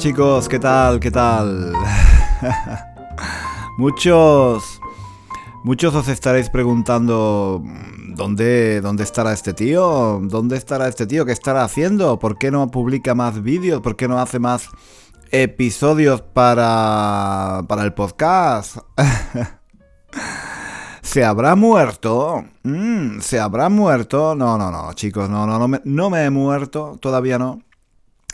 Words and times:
Chicos, 0.00 0.48
¿qué 0.48 0.58
tal? 0.58 0.98
¿Qué 0.98 1.10
tal? 1.10 1.74
muchos 3.76 4.80
muchos 5.62 5.94
os 5.94 6.08
estaréis 6.08 6.48
preguntando 6.48 7.62
¿dónde, 8.16 8.80
¿dónde 8.80 9.04
estará 9.04 9.34
este 9.34 9.52
tío? 9.52 10.18
¿Dónde 10.22 10.56
estará 10.56 10.88
este 10.88 11.06
tío? 11.06 11.26
¿Qué 11.26 11.32
estará 11.32 11.64
haciendo? 11.64 12.18
¿Por 12.18 12.38
qué 12.38 12.50
no 12.50 12.70
publica 12.70 13.14
más 13.14 13.42
vídeos? 13.42 13.82
¿Por 13.82 13.94
qué 13.94 14.08
no 14.08 14.18
hace 14.18 14.38
más 14.38 14.70
episodios 15.32 16.22
para 16.22 17.66
para 17.68 17.82
el 17.82 17.92
podcast? 17.92 18.78
¿Se 21.02 21.26
habrá 21.26 21.56
muerto? 21.56 22.42
Mm, 22.62 23.20
¿Se 23.20 23.38
habrá 23.38 23.68
muerto? 23.68 24.34
No, 24.34 24.56
no, 24.56 24.70
no, 24.70 24.94
chicos, 24.94 25.28
no, 25.28 25.46
no, 25.46 25.58
no 25.58 25.68
me, 25.68 25.82
no 25.84 26.08
me 26.08 26.24
he 26.24 26.30
muerto, 26.30 26.96
todavía 27.02 27.38
no. 27.38 27.60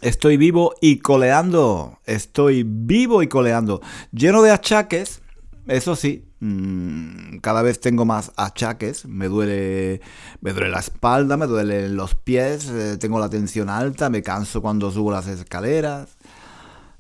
Estoy 0.03 0.37
vivo 0.37 0.75
y 0.81 0.99
coleando. 0.99 2.01
Estoy 2.05 2.65
vivo 2.67 3.23
y 3.23 3.29
coleando. 3.29 3.81
Lleno 4.13 4.43
de 4.43 4.51
achaques. 4.51 5.23
Eso 5.67 5.97
sí, 5.97 6.25
mm, 6.41 7.39
cada 7.39 7.63
vez 7.63 7.81
tengo 7.81 8.05
más 8.05 8.31
achaques. 8.37 9.07
Me 9.07 9.29
duele, 9.29 10.01
me 10.41 10.53
duele 10.53 10.71
la 10.71 10.81
espalda, 10.81 11.37
me 11.37 11.47
duelen 11.47 11.97
los 11.97 12.15
pies, 12.15 12.69
eh, 12.69 12.99
tengo 12.99 13.19
la 13.19 13.29
tensión 13.29 13.69
alta, 13.69 14.11
me 14.11 14.23
canso 14.23 14.63
cuando 14.63 14.91
subo 14.91 15.11
las 15.11 15.27
escaleras. 15.27 16.17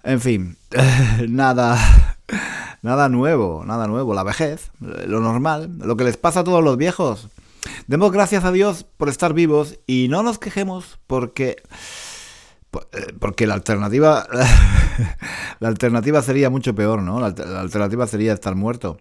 En 0.02 0.20
fin, 0.20 0.56
nada, 1.28 1.78
nada 2.82 3.08
nuevo, 3.08 3.64
nada 3.64 3.86
nuevo. 3.86 4.14
La 4.14 4.24
vejez, 4.24 4.70
lo 4.80 5.20
normal, 5.20 5.78
lo 5.78 5.96
que 5.96 6.04
les 6.04 6.16
pasa 6.16 6.40
a 6.40 6.44
todos 6.44 6.64
los 6.64 6.76
viejos. 6.76 7.28
Demos 7.86 8.10
gracias 8.10 8.44
a 8.44 8.52
Dios 8.52 8.84
por 8.96 9.08
estar 9.08 9.34
vivos 9.34 9.78
y 9.86 10.08
no 10.08 10.22
nos 10.22 10.38
quejemos 10.38 10.98
porque 11.06 11.56
porque 13.18 13.46
la 13.46 13.54
alternativa. 13.54 14.26
la 15.60 15.68
alternativa 15.68 16.22
sería 16.22 16.50
mucho 16.50 16.74
peor, 16.74 17.02
¿no? 17.02 17.20
La, 17.20 17.28
alternativa 17.60 18.06
sería 18.06 18.32
estar 18.32 18.54
muerto. 18.54 18.98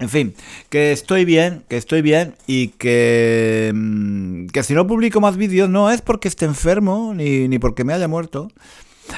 En 0.00 0.08
fin, 0.08 0.34
que 0.70 0.90
estoy 0.90 1.24
bien, 1.24 1.64
que 1.68 1.76
estoy 1.76 2.02
bien 2.02 2.34
y 2.46 2.68
que. 2.68 3.70
Mm, 3.74 4.46
que 4.46 4.62
si 4.62 4.74
no 4.74 4.86
publico 4.86 5.20
más 5.20 5.36
vídeos 5.36 5.68
no 5.68 5.90
es 5.90 6.02
porque 6.02 6.28
esté 6.28 6.46
enfermo 6.46 7.12
ni, 7.14 7.48
ni 7.48 7.58
porque 7.58 7.84
me 7.84 7.92
haya 7.92 8.08
muerto. 8.08 8.48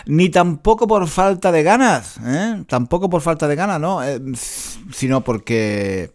Ni 0.06 0.28
tampoco 0.28 0.86
por 0.86 1.06
falta 1.08 1.52
de 1.52 1.62
ganas, 1.62 2.18
¿eh? 2.24 2.64
Tampoco 2.68 3.08
por 3.08 3.22
falta 3.22 3.46
de 3.48 3.54
ganas, 3.54 3.80
¿no? 3.80 4.02
Eh, 4.04 4.20
sino 4.92 5.22
porque. 5.22 6.10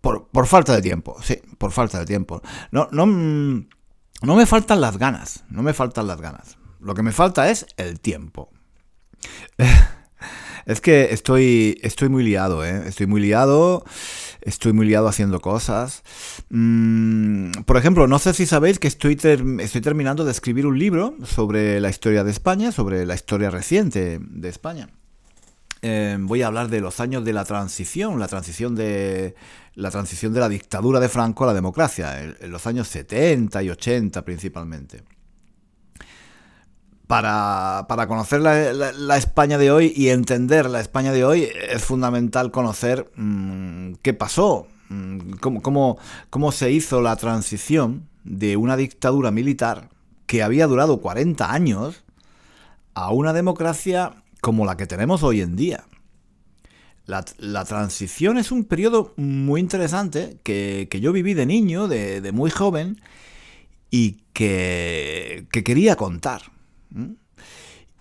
Por, 0.00 0.28
por, 0.28 0.46
falta 0.46 0.74
de 0.74 0.82
tiempo, 0.82 1.16
sí, 1.22 1.40
por 1.56 1.72
falta 1.72 1.98
de 1.98 2.04
tiempo. 2.04 2.42
No, 2.70 2.88
no. 2.92 3.64
No 4.22 4.36
me 4.36 4.46
faltan 4.46 4.80
las 4.80 4.98
ganas, 4.98 5.44
no 5.50 5.62
me 5.62 5.74
faltan 5.74 6.06
las 6.06 6.20
ganas. 6.20 6.56
Lo 6.80 6.94
que 6.94 7.02
me 7.02 7.12
falta 7.12 7.50
es 7.50 7.66
el 7.76 8.00
tiempo. 8.00 8.50
es 10.66 10.80
que 10.80 11.12
estoy, 11.12 11.78
estoy 11.82 12.08
muy 12.08 12.24
liado, 12.24 12.64
¿eh? 12.64 12.82
Estoy 12.86 13.06
muy 13.06 13.20
liado, 13.20 13.84
estoy 14.40 14.72
muy 14.72 14.86
liado 14.86 15.08
haciendo 15.08 15.40
cosas. 15.40 16.02
Mm, 16.50 17.50
por 17.66 17.76
ejemplo, 17.76 18.06
no 18.06 18.18
sé 18.18 18.34
si 18.34 18.46
sabéis 18.46 18.78
que 18.78 18.88
estoy, 18.88 19.18
estoy 19.60 19.80
terminando 19.80 20.24
de 20.24 20.30
escribir 20.30 20.66
un 20.66 20.78
libro 20.78 21.16
sobre 21.24 21.80
la 21.80 21.90
historia 21.90 22.24
de 22.24 22.30
España, 22.30 22.72
sobre 22.72 23.06
la 23.06 23.14
historia 23.14 23.50
reciente 23.50 24.18
de 24.20 24.48
España. 24.48 24.88
Eh, 25.86 26.16
voy 26.18 26.40
a 26.40 26.46
hablar 26.46 26.70
de 26.70 26.80
los 26.80 26.98
años 26.98 27.26
de 27.26 27.34
la 27.34 27.44
transición, 27.44 28.18
la 28.18 28.26
transición 28.26 28.74
de 28.74 29.34
la 29.74 29.90
transición 29.90 30.32
de 30.32 30.40
la 30.40 30.48
dictadura 30.48 30.98
de 30.98 31.10
Franco 31.10 31.44
a 31.44 31.48
la 31.48 31.52
democracia, 31.52 32.22
en, 32.22 32.50
los 32.50 32.66
años 32.66 32.88
70 32.88 33.62
y 33.62 33.68
80 33.68 34.24
principalmente. 34.24 35.02
Para, 37.06 37.84
conocer 38.08 38.40
la, 38.40 39.16
España 39.18 39.58
de 39.58 39.70
hoy 39.70 39.92
y 39.94 40.08
entender 40.08 40.70
la 40.70 40.80
España 40.80 41.12
de 41.12 41.22
hoy 41.22 41.50
es 41.68 41.84
fundamental 41.84 42.50
conocer 42.50 43.12
mm, 43.16 43.96
qué 44.00 44.14
pasó, 44.14 44.68
mm, 44.88 45.32
cómo, 45.32 45.98
cómo 46.30 46.52
se 46.52 46.70
hizo 46.70 47.02
la 47.02 47.16
transición 47.16 48.08
de 48.24 48.56
una 48.56 48.78
dictadura 48.78 49.30
militar 49.30 49.90
que 50.24 50.42
había 50.42 50.66
durado 50.66 51.02
40 51.02 51.52
años 51.52 52.04
a 52.94 53.10
una 53.10 53.34
democracia 53.34 54.23
como 54.44 54.66
la 54.66 54.76
que 54.76 54.86
tenemos 54.86 55.22
hoy 55.22 55.40
en 55.40 55.56
día. 55.56 55.86
La, 57.06 57.64
transición 57.64 58.36
es 58.36 58.52
un 58.52 58.64
periodo 58.64 59.14
muy 59.16 59.58
interesante 59.58 60.38
que, 60.42 60.86
yo 61.00 61.12
viví 61.12 61.32
de 61.32 61.46
niño, 61.46 61.88
de, 61.88 62.30
muy 62.30 62.50
joven, 62.50 63.00
y 63.90 64.22
que, 64.34 65.46
quería 65.50 65.96
contar. 65.96 66.42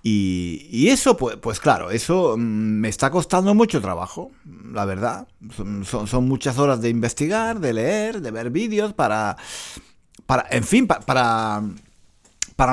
Y, 0.03 0.89
eso, 0.89 1.15
pues, 1.15 1.37
pues, 1.37 1.61
claro, 1.61 1.91
eso 1.91 2.35
mm, 2.37 2.41
me 2.41 2.89
está 2.89 3.09
costando 3.09 3.55
mucho 3.55 3.79
trabajo, 3.79 4.31
la 4.69 4.83
verdad. 4.83 5.29
Son, 5.85 6.27
muchas 6.27 6.57
horas 6.57 6.81
de 6.81 6.89
investigar, 6.89 7.61
de 7.61 7.71
leer, 7.71 8.21
de 8.21 8.31
ver 8.31 8.49
vídeos 8.49 8.91
para, 8.91 9.37
para 10.25 10.45
en 10.51 10.65
fin, 10.65 10.87
para 10.87 11.63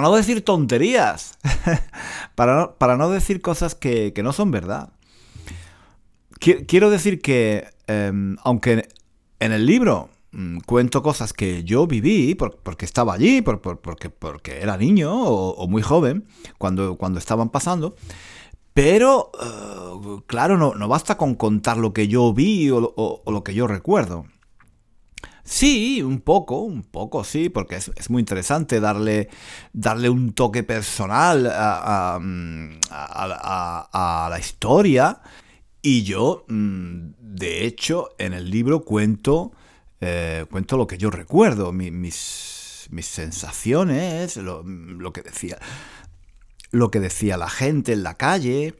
no 0.01 0.15
decir 0.15 0.45
tonterías, 0.45 1.39
para, 2.35 2.57
no, 2.57 2.75
para, 2.75 2.97
no, 2.97 3.11
decir 3.11 3.41
cosas 3.41 3.75
que, 3.75 4.13
no 4.23 4.33
son 4.33 4.51
verdad. 4.51 4.93
Quiero 6.39 6.91
decir 6.91 7.21
que, 7.21 7.69
em, 7.87 8.37
aunque 8.43 8.89
en 9.41 9.53
el 9.53 9.67
libro 9.67 10.09
mm, 10.33 10.61
cuento 10.61 11.03
cosas 11.03 11.33
que 11.35 11.65
yo 11.65 11.87
viví 11.87 12.35
porque 12.35 12.87
estaba 12.87 13.15
allí, 13.15 13.43
porque, 13.43 14.11
porque, 14.11 14.59
era 14.59 14.77
niño 14.79 15.13
o, 15.13 15.69
muy 15.69 15.83
joven 15.83 16.27
cuando, 16.57 16.97
cuando 16.97 17.19
estaban 17.19 17.51
pasando, 17.51 17.95
pero, 18.73 19.31
eh, 19.43 20.23
claro, 20.27 20.57
no, 20.57 20.75
no, 20.75 20.89
basta 20.89 21.17
con 21.17 21.35
contar 21.35 21.77
lo 21.77 21.93
que 21.93 22.09
yo 22.09 22.33
vi 22.33 22.71
o 22.71 23.23
lo 23.27 23.45
que 23.45 23.53
yo 23.55 23.67
recuerdo. 23.67 24.25
Sí, 25.51 26.01
un 26.01 26.21
poco, 26.21 26.61
un 26.61 26.85
poco, 26.85 27.25
sí, 27.25 27.49
porque 27.49 27.75
es, 27.75 28.09
muy 28.09 28.21
interesante 28.21 28.79
darle, 28.79 29.29
darle 29.73 30.09
un 30.09 30.33
toque 30.33 30.63
personal 30.63 31.51
a, 31.53 32.21
la 34.31 34.39
historia. 34.39 35.21
Y 35.83 36.05
yo, 36.05 36.45
mm, 36.47 37.15
de 37.19 37.67
hecho, 37.67 38.11
en 38.19 38.33
el 38.33 38.49
libro 38.49 38.85
cuento, 38.85 39.51
eh, 40.01 40.47
cuento 40.49 40.77
lo 40.77 40.87
que 40.87 40.99
yo 40.99 41.11
recuerdo, 41.11 41.73
mis, 41.73 41.91
mis, 42.89 43.07
sensaciones, 43.07 44.37
lo, 44.37 44.63
que 45.13 45.23
decía, 45.23 45.59
lo 46.71 46.93
que 46.93 47.01
decía 47.01 47.37
la 47.37 47.51
gente 47.51 47.93
en 47.93 48.05
la 48.05 48.15
calle, 48.15 48.79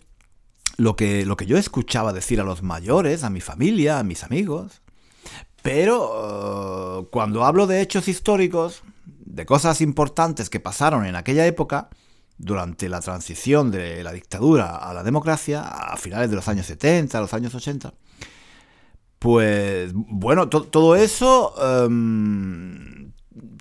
lo 0.77 0.95
que, 0.95 1.27
lo 1.27 1.37
que 1.37 1.47
yo 1.47 1.59
escuchaba 1.59 2.13
decir 2.13 2.41
a 2.41 2.45
los 2.45 2.63
mayores, 2.63 3.25
a 3.25 3.31
mi 3.31 3.41
familia, 3.41 3.99
a 3.99 4.05
mis 4.05 4.23
amigos. 4.23 4.83
Pero 5.63 7.09
cuando 7.11 7.45
hablo 7.45 7.67
de 7.67 7.81
hechos 7.81 8.09
históricos, 8.09 8.83
de 9.05 9.47
cosas 9.47 9.81
importantes 9.81 10.51
que 10.51 10.61
pasaron 10.61 11.05
en 11.07 11.17
aquella 11.17 11.47
época, 11.47 11.91
durante 12.41 12.89
la 12.89 13.01
transición 13.01 13.71
de 13.71 14.03
la 14.03 14.13
dictadura 14.13 14.77
a 14.77 14.95
la 14.95 15.03
democracia, 15.03 15.63
a 15.63 15.97
finales 15.99 16.31
de 16.31 16.37
los 16.37 16.49
años 16.49 16.67
70, 16.67 17.19
a 17.19 17.21
los 17.21 17.35
años 17.35 17.55
80, 17.55 17.93
pues 19.19 19.93
bueno, 19.95 20.49
todo 20.49 20.97
eso... 20.97 21.55
Em, 21.85 23.13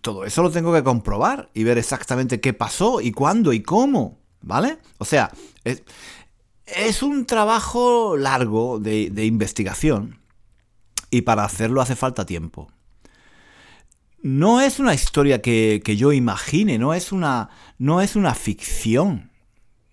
todo 0.02 0.24
eso 0.24 0.42
lo 0.42 0.50
tengo 0.50 0.74
que 0.74 0.82
comprobar 0.82 1.50
y 1.54 1.66
ver 1.66 1.78
exactamente 1.78 2.40
qué 2.40 2.54
pasó 2.54 3.02
y 3.02 3.12
cuándo 3.12 3.52
y 3.52 3.62
cómo, 3.62 4.18
¿vale? 4.42 4.78
O 4.98 5.04
sea, 5.04 5.30
es, 5.66 7.04
un 7.04 7.26
trabajo 7.26 8.16
largo 8.16 8.80
de 8.80 9.26
investigación 9.26 10.19
y 11.10 11.22
para 11.22 11.44
hacerlo 11.44 11.82
hace 11.82 11.96
falta 11.96 12.26
tiempo. 12.26 12.72
No 14.22 14.60
es 14.60 14.80
una 14.80 14.94
historia 14.94 15.42
que, 15.42 15.82
yo 15.98 16.12
imagine, 16.12 16.78
no 16.78 16.94
es 16.94 17.12
una, 17.12 17.50
no 17.78 18.02
es 18.02 18.16
una 18.16 18.36
ficción. 18.36 19.32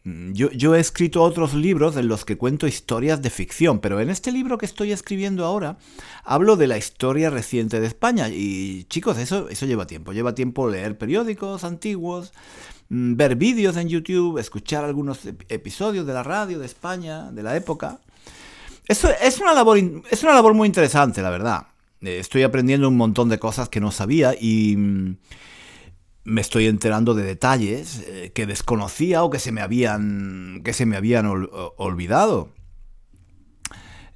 Mm, 0.02 0.32
yo, 0.32 0.74
he 0.74 0.80
escrito 0.80 1.22
otros 1.22 1.54
libros 1.54 1.96
en 1.96 2.08
los 2.08 2.24
que 2.24 2.36
cuento 2.36 2.66
historias 2.66 3.22
de 3.22 3.30
ficción, 3.30 3.78
pero 3.78 4.00
en 4.00 4.10
este 4.10 4.32
libro 4.32 4.58
que 4.58 4.66
estoy 4.66 4.90
escribiendo 4.92 5.44
ahora 5.44 5.78
hablo 6.24 6.56
de 6.56 6.66
la 6.66 6.76
historia 6.76 7.30
reciente 7.30 7.80
de 7.80 7.86
España. 7.86 8.28
Y 8.28 8.84
chicos, 8.84 9.16
eso, 9.18 9.48
eso 9.48 9.64
lleva 9.66 9.86
tiempo. 9.86 10.12
Lleva 10.12 10.34
tiempo 10.34 10.68
leer 10.68 10.98
periódicos 10.98 11.62
antiguos, 11.62 12.32
mm, 12.88 13.14
ver 13.14 13.36
vídeos 13.36 13.76
en 13.76 13.88
YouTube, 13.88 14.38
escuchar 14.38 14.84
algunos 14.84 15.20
episodios 15.48 16.04
de 16.04 16.14
la 16.14 16.24
radio 16.24 16.58
de 16.58 16.66
España, 16.66 17.30
de 17.30 17.44
la 17.44 17.56
época. 17.56 18.00
Es 18.88 19.40
una 19.40 19.52
labor, 19.52 19.78
es 20.10 20.22
una 20.22 20.34
labor 20.34 20.54
muy 20.54 20.66
interesante, 20.66 21.22
la 21.22 21.30
verdad. 21.30 21.66
Eh, 22.00 22.18
estoy 22.18 22.42
aprendiendo 22.42 22.88
un 22.88 22.96
montón 22.96 23.28
de 23.28 23.38
cosas 23.38 23.68
que 23.68 23.80
no 23.80 23.90
sabía 23.90 24.34
y 24.38 24.76
mm, 24.76 25.16
me 26.24 26.40
estoy 26.40 26.66
enterando 26.66 27.14
de 27.14 27.22
detalles 27.24 28.04
eh, 28.06 28.32
que 28.34 28.46
desconocía 28.46 29.24
o 29.24 29.30
que 29.30 29.38
se 29.38 29.52
me 29.52 29.60
habían, 29.60 30.60
que 30.64 30.72
se 30.72 30.86
me 30.86 30.96
habían 30.96 31.26
olvidado. 31.76 32.50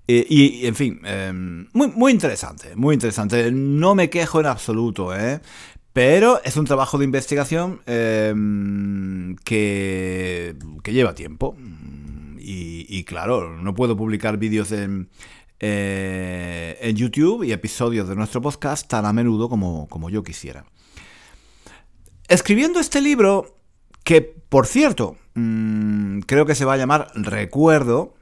Eh, 0.08 0.26
y, 0.28 0.66
en 0.66 0.74
fin, 0.74 1.00
em, 1.04 1.68
muy, 1.72 1.88
muy 1.88 2.12
interesante, 2.12 2.74
muy 2.74 2.94
interesante. 2.94 3.52
No 3.52 3.94
me 3.94 4.10
quejo 4.10 4.40
en 4.40 4.46
absoluto, 4.46 5.14
¿eh? 5.16 5.40
Pero 5.92 6.40
es 6.44 6.56
un 6.56 6.64
trabajo 6.64 6.98
de 6.98 7.04
investigación 7.04 7.80
em, 7.86 9.36
que, 9.44 10.56
que, 10.82 10.92
lleva 10.92 11.14
tiempo. 11.14 11.56
Y, 12.42 13.04
claro, 13.04 13.56
no 13.56 13.74
puedo 13.74 13.96
publicar 13.96 14.38
vídeos 14.38 14.72
en, 14.72 15.10
en 15.60 16.96
YouTube 16.96 17.44
y 17.44 17.52
episodios 17.52 18.08
de 18.08 18.16
nuestro 18.16 18.40
podcast 18.40 18.88
tan 18.88 19.04
a 19.04 19.12
menudo 19.12 19.48
como, 19.48 19.88
como 19.88 20.10
yo 20.10 20.22
quisiera. 20.22 20.64
Escribiendo 22.28 22.80
este 22.80 23.00
libro, 23.00 23.58
que 24.04 24.22
por 24.50 24.66
cierto, 24.66 25.16
mm, 25.34 26.20
creo 26.20 26.44
que 26.44 26.54
se 26.54 26.64
va 26.64 26.74
a 26.74 26.76
llamar 26.76 27.08
Recuerdo, 27.14 28.14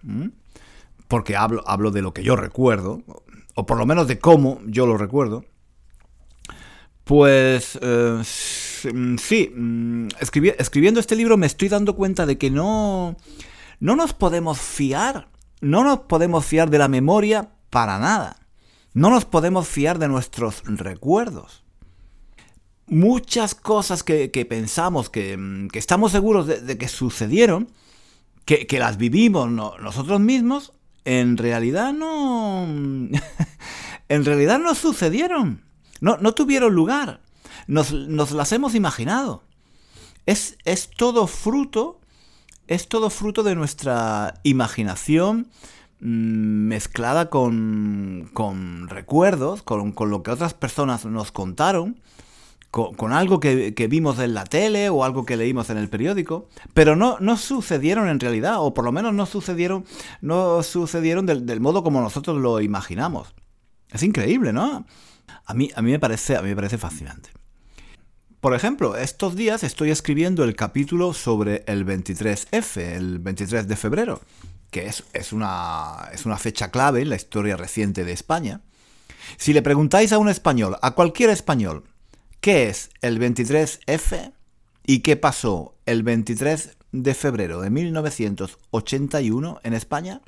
porque 1.08 1.36
hablo, 1.36 1.62
hablo 1.66 1.90
de 1.90 2.02
lo 2.02 2.12
que 2.12 2.22
yo 2.22 2.36
recuerdo, 2.36 3.02
o 3.54 3.66
por 3.66 3.78
lo 3.78 3.86
menos 3.86 4.06
de 4.06 4.18
cómo 4.18 4.60
yo 4.66 4.86
lo 4.86 4.98
recuerdo, 4.98 5.44
pues 7.04 7.78
eh, 7.80 8.22
mm, 8.92 9.16
sí, 9.16 9.50
mm, 9.56 10.08
escribiendo 10.20 11.00
este 11.00 11.16
libro 11.16 11.38
me 11.38 11.46
estoy 11.46 11.70
dando 11.70 11.96
cuenta 11.96 12.26
de 12.26 12.36
que 12.36 12.50
no, 12.50 13.16
no 13.80 13.96
nos 13.96 14.12
podemos 14.12 14.58
fiar, 14.60 15.28
no 15.60 15.84
nos 15.84 16.00
podemos 16.00 16.44
fiar 16.44 16.70
de 16.70 16.78
la 16.78 16.88
memoria 16.88 17.50
para 17.70 17.98
nada, 17.98 18.36
no 18.94 19.10
nos 19.10 19.24
podemos 19.24 19.68
fiar 19.68 19.98
de 19.98 20.08
nuestros 20.08 20.62
recuerdos 20.66 21.64
muchas 22.88 23.54
cosas 23.54 24.02
que, 24.02 24.46
pensamos, 24.48 25.08
mm, 25.08 25.68
que, 25.68 25.78
estamos 25.78 26.12
seguros 26.12 26.46
de, 26.46 26.78
que 26.78 26.88
sucedieron, 26.88 27.70
que, 28.44 28.66
las 28.78 28.96
vivimos 28.96 29.50
nosotros 29.50 30.20
mismos, 30.20 30.72
en 31.04 31.36
realidad 31.36 31.92
no... 31.92 32.66
en 34.08 34.24
realidad 34.24 34.58
no 34.58 34.74
sucedieron. 34.74 35.62
No, 36.00 36.16
no 36.18 36.32
tuvieron 36.34 36.74
lugar. 36.74 37.20
Nos, 37.66 37.92
las 37.92 38.52
hemos 38.52 38.74
imaginado. 38.74 39.44
Es, 40.24 40.56
es, 40.64 40.90
todo 40.90 41.26
fruto, 41.26 42.00
es 42.68 42.88
todo 42.88 43.10
fruto 43.10 43.42
de 43.42 43.56
nuestra 43.56 44.34
imaginación 44.44 45.48
mm, 46.00 46.68
mezclada 46.68 47.30
con, 47.30 48.30
con 48.32 48.88
recuerdos, 48.88 49.62
con, 49.62 49.92
con, 49.92 50.10
lo 50.10 50.22
que 50.22 50.30
otras 50.30 50.54
personas 50.54 51.04
nos 51.06 51.32
contaron, 51.32 52.00
con, 52.70 53.12
algo 53.12 53.40
que, 53.40 53.88
vimos 53.88 54.18
en 54.18 54.34
la 54.34 54.44
tele 54.44 54.90
o 54.90 55.02
algo 55.02 55.24
que 55.24 55.36
leímos 55.36 55.70
en 55.70 55.78
el 55.78 55.88
periódico, 55.88 56.48
pero 56.74 56.96
no, 56.96 57.16
no 57.18 57.36
sucedieron 57.36 58.08
en 58.08 58.20
realidad, 58.20 58.56
o 58.58 58.74
por 58.74 58.84
lo 58.84 58.92
menos 58.92 59.14
no 59.14 59.24
sucedieron, 59.24 59.84
no 60.20 60.62
sucedieron 60.62 61.24
del, 61.26 61.60
modo 61.60 61.82
como 61.82 62.00
nosotros 62.00 62.36
lo 62.36 62.60
imaginamos. 62.60 63.34
Es 63.90 64.02
increíble, 64.02 64.52
¿no? 64.52 64.84
A 65.46 65.54
mí, 65.54 65.70
a 65.74 65.80
mí, 65.80 65.90
me, 65.92 65.98
parece, 65.98 66.36
a 66.36 66.42
mí 66.42 66.50
me 66.50 66.56
parece 66.56 66.76
fascinante. 66.76 67.30
Por 68.40 68.54
ejemplo, 68.54 68.96
estos 68.96 69.34
días 69.34 69.64
estoy 69.64 69.90
escribiendo 69.90 70.44
el 70.44 70.54
capítulo 70.54 71.12
sobre 71.12 71.64
el 71.66 71.84
23F, 71.84 72.80
el 72.80 73.18
23 73.18 73.66
de 73.66 73.76
febrero, 73.76 74.20
que 74.70 74.86
es, 74.86 75.32
una, 75.32 76.08
es 76.12 76.24
una 76.24 76.36
fecha 76.36 76.70
clave 76.70 77.02
en 77.02 77.10
la 77.10 77.16
historia 77.16 77.56
reciente 77.56 78.04
de 78.04 78.12
España. 78.12 78.60
Si 79.36 79.52
le 79.52 79.62
preguntáis 79.62 80.12
a 80.12 80.18
un 80.18 80.28
español, 80.28 80.76
a 80.82 80.92
cualquier 80.92 81.30
español, 81.30 81.84
¿Qué 82.40 82.68
es 82.68 82.90
el 83.02 83.18
23F 83.20 84.32
y 84.86 85.00
qué 85.00 85.16
pasó 85.16 85.74
el 85.86 86.04
23 86.04 86.76
de 86.92 87.14
febrero 87.14 87.60
de 87.60 87.70
1981 87.70 89.60
en 89.64 89.74
España? 89.74 90.20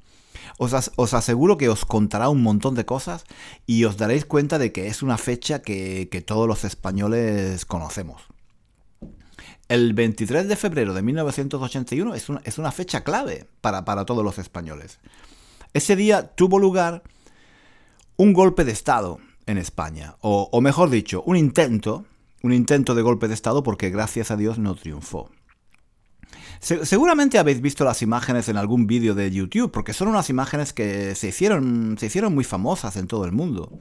Os, 0.58 1.14
aseguro 1.14 1.56
que 1.56 1.68
os 1.68 1.84
contará 1.84 2.28
un 2.28 2.42
montón 2.42 2.74
de 2.74 2.84
cosas 2.84 3.24
y 3.66 3.84
os 3.84 3.96
daréis 3.96 4.24
cuenta 4.24 4.58
de 4.58 4.72
que 4.72 4.86
es 4.86 5.02
una 5.02 5.18
fecha 5.18 5.62
que, 5.62 6.24
todos 6.26 6.46
los 6.46 6.64
españoles 6.64 7.64
conocemos. 7.64 8.22
El 9.68 9.94
23 9.94 10.48
de 10.48 10.56
febrero 10.56 10.94
de 10.94 11.02
1981 11.02 12.14
es 12.14 12.28
una, 12.28 12.40
es 12.44 12.58
una 12.58 12.72
fecha 12.72 13.04
clave 13.04 13.46
para, 13.60 13.84
para 13.84 14.04
todos 14.04 14.24
los 14.24 14.38
españoles. 14.38 14.98
Ese 15.72 15.94
día 15.94 16.34
tuvo 16.34 16.58
lugar 16.58 17.02
un 18.16 18.32
golpe 18.32 18.64
de 18.64 18.72
Estado 18.72 19.18
en 19.46 19.58
España. 19.58 20.16
O, 20.20 20.60
mejor 20.60 20.90
dicho, 20.90 21.22
un 21.24 21.36
intento, 21.36 22.04
un 22.42 22.52
intento 22.52 22.94
de 22.94 23.02
golpe 23.02 23.28
de 23.28 23.34
Estado 23.34 23.62
porque 23.62 23.90
gracias 23.90 24.30
a 24.30 24.36
Dios 24.36 24.58
no 24.58 24.74
triunfó. 24.74 25.30
Seguramente 26.60 27.38
habéis 27.38 27.60
visto 27.60 27.84
las 27.84 28.02
imágenes 28.02 28.48
en 28.48 28.56
algún 28.56 28.86
vídeo 28.86 29.14
de 29.14 29.30
YouTube, 29.30 29.70
porque 29.70 29.92
son 29.92 30.08
unas 30.08 30.30
imágenes 30.30 30.72
que 30.72 31.14
se 31.14 31.28
hicieron, 31.28 31.96
se 31.98 32.06
hicieron 32.06 32.34
muy 32.34 32.44
famosas 32.44 32.96
en 32.96 33.06
todo 33.06 33.24
el 33.24 33.32
mundo. 33.32 33.72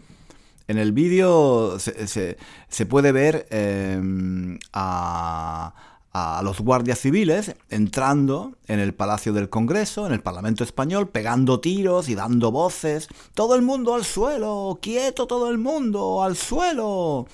En 0.67 0.77
el 0.77 0.91
vídeo 0.91 1.77
se, 1.79 2.85
puede 2.85 3.11
ver 3.11 3.47
em, 3.49 4.59
a, 4.71 5.73
a 6.11 6.41
los 6.43 6.59
guardias 6.61 6.99
civiles 6.99 7.55
entrando 7.69 8.55
en 8.67 8.79
el 8.79 8.93
Palacio 8.93 9.33
del 9.33 9.49
Congreso, 9.49 10.07
en 10.07 10.13
el 10.13 10.21
Parlamento 10.21 10.63
Español, 10.63 11.09
pegando 11.09 11.59
tiros 11.59 12.09
y 12.09 12.15
dando 12.15 12.51
voces. 12.51 13.07
Todo 13.33 13.55
el 13.55 13.61
mundo 13.61 13.93
al 13.93 14.05
suelo, 14.05 14.79
quieto 14.81 15.27
todo 15.27 15.49
el 15.49 15.57
mundo, 15.57 16.23
al 16.23 16.35
suelo. 16.35 17.27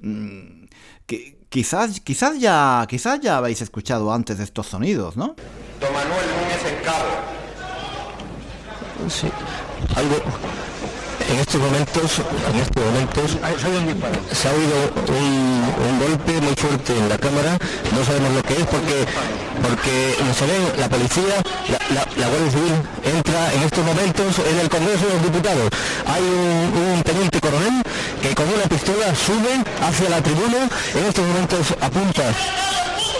Mm, 0.00 0.64
quizás, 1.54 2.00
quizás, 2.00 2.40
ya, 2.40 2.84
quizás 2.88 3.20
ya 3.20 3.36
habéis 3.36 3.62
escuchado 3.62 4.12
antes 4.12 4.38
de 4.38 4.44
estos 4.44 4.66
sonidos, 4.66 5.16
¿no? 5.16 5.36
Don 5.80 5.92
Manuel 5.92 6.26
Núñez 6.34 6.64
en 6.66 6.74
Sí, 9.08 9.28
algo. 9.94 10.16
En 11.30 11.38
estos 11.38 11.60
momentos, 11.60 12.22
en 12.50 12.56
estos 12.58 12.84
momentos 12.84 13.38
se 14.32 14.48
ha 14.48 14.52
oído 14.52 14.90
un, 15.16 16.00
golpe 16.00 16.40
muy 16.40 16.56
fuerte 16.56 16.98
en 16.98 17.08
la 17.08 17.18
cámara, 17.18 17.56
no 17.92 18.04
sabemos 18.04 18.32
lo 18.32 18.42
que 18.42 18.54
es 18.54 18.66
porque 18.66 19.06
porque 19.62 20.16
se 20.34 20.46
ve 20.46 20.58
la 20.78 20.88
policía, 20.88 21.34
la, 21.94 22.26
Guardia 22.26 22.50
Civil 22.50 22.74
entra 23.04 23.52
en 23.54 23.62
estos 23.62 23.84
momentos 23.84 24.38
en 24.38 24.58
el 24.58 24.68
Congreso 24.68 25.06
de 25.06 25.12
los 25.14 25.22
Diputados. 25.22 25.68
Hay 26.06 26.22
un, 26.22 27.02
teniente 27.02 27.40
coronel 27.40 27.82
que 28.22 28.34
con 28.34 28.48
una 28.48 28.64
pistola 28.64 29.14
sube 29.14 29.62
hacia 29.82 30.08
la 30.10 30.22
tribuna, 30.22 30.68
en 30.94 31.04
estos 31.04 31.26
momentos 31.26 31.74
apunta 31.80 32.24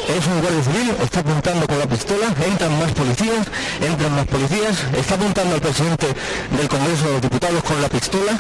es 0.08 0.26
un 0.26 0.40
guardia 0.40 0.62
civil, 0.64 0.94
está 1.02 1.20
apuntando 1.20 1.66
con 1.66 1.78
la 1.78 1.86
pistola, 1.86 2.26
entran 2.46 2.78
más 2.78 2.92
policías, 2.92 3.46
entran 3.80 4.14
más 4.14 4.26
policías, 4.26 4.76
está 4.96 5.14
apuntando 5.14 5.54
al 5.54 5.60
presidente 5.62 6.06
del 6.50 6.68
Congreso 6.68 7.06
de 7.06 7.12
los 7.12 7.22
Diputados 7.22 7.62
con 7.62 7.80
la 7.80 7.88
pistola 7.88 8.32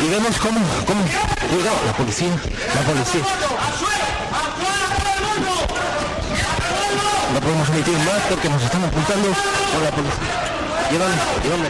y 0.00 0.08
vemos 0.08 0.36
cómo, 0.38 0.60
cómo, 0.86 1.02
cuidado, 1.50 1.78
la 1.84 1.92
policía, 1.94 2.30
la 2.74 2.82
policía. 2.82 3.24
No 7.40 7.46
podemos 7.46 7.68
emitir 7.70 7.96
más 8.00 8.20
porque 8.28 8.50
nos 8.50 8.62
están 8.62 8.84
apuntando 8.84 9.28
con 9.72 9.82
la 9.82 9.90
policía. 9.90 10.90
Llévame, 10.92 11.14
llévame. 11.42 11.68